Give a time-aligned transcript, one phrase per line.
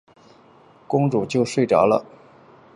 [0.87, 2.03] 公主就睡着了。